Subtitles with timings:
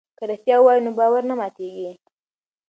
[0.17, 1.91] که رښتیا ووایو نو باور نه ماتیږي.